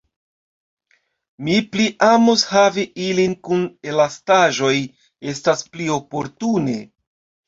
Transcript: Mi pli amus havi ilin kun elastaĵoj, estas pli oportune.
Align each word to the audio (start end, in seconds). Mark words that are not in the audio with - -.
Mi 1.47 1.57
pli 1.73 1.83
amus 2.07 2.45
havi 2.51 2.85
ilin 3.07 3.35
kun 3.47 3.61
elastaĵoj, 3.91 4.71
estas 5.33 5.63
pli 5.75 5.87
oportune. 5.97 6.75